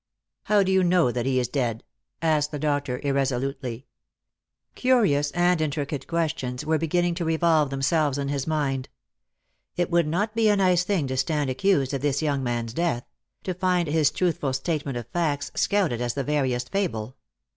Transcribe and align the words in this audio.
"How 0.45 0.63
do 0.63 0.71
you 0.71 0.83
know 0.83 1.11
that 1.11 1.27
he 1.27 1.39
is 1.39 1.47
dead?" 1.47 1.83
asked 2.23 2.49
the 2.49 2.57
doctor 2.57 2.97
irre 3.03 3.17
'Lost 3.17 3.29
for 3.29 3.35
Love. 3.37 3.43
161 3.61 3.71
■olutely. 3.75 3.83
Curious 4.73 5.31
and 5.33 5.61
intricate 5.61 6.07
questions 6.07 6.65
were 6.65 6.79
beginning 6.79 7.13
to 7.13 7.23
revolve 7.23 7.69
themselves 7.69 8.17
in 8.17 8.27
his 8.27 8.47
mind. 8.47 8.89
It 9.75 9.91
would 9.91 10.07
not 10.07 10.33
be 10.33 10.49
a 10.49 10.55
nice 10.55 10.83
thing 10.83 11.05
to 11.05 11.17
stand 11.17 11.51
accused 11.51 11.93
of 11.93 12.01
this 12.01 12.23
young 12.23 12.41
man's 12.41 12.73
death— 12.73 13.03
to 13.43 13.53
find 13.53 13.87
his 13.87 14.09
truthful 14.09 14.53
statement 14.53 14.97
of 14.97 15.05
facts 15.09 15.51
scouted 15.53 16.01
as 16.01 16.15
the 16.15 16.23
veriest 16.23 16.71
fable. 16.71 17.15